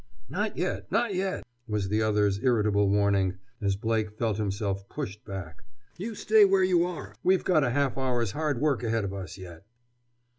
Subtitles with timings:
[0.29, 0.91] "Not yet!
[0.91, 5.61] Not yet!" was the other's irritable warning, as Blake felt himself pushed back.
[5.99, 7.15] "You stay where you are!
[7.21, 9.63] We've got a half hour's hard work ahead of us yet!"